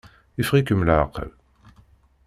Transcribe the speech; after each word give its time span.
Yeffeɣ-ikem 0.37 0.85
leɛqel. 0.87 1.29